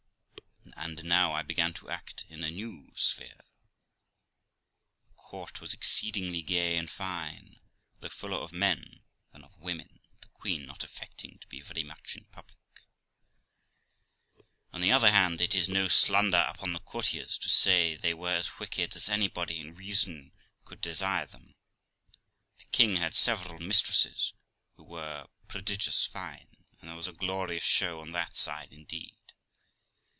[0.77, 3.37] And now I began to act in a new sphere.
[5.05, 7.59] The court was exceedingly gay and fine,
[7.99, 12.15] though fuller of men than of women, the queen not affecting to be very much
[12.15, 12.57] in public.
[14.73, 18.35] On the other hand, h is no slander upon the courtiers to say, they were
[18.37, 20.31] as wicked as anybody in reason
[20.65, 21.53] could desire them.
[22.57, 24.33] The king had several mistresses,
[24.77, 29.15] who were prodigious fine, and there was a glorious show on that side indeed.